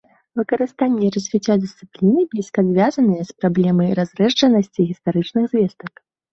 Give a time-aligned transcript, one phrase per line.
[0.39, 6.07] Выкарыстанне і развіццё дысцыпліны блізка звязанае з праблемай разрэджанасці гістарычных звестак.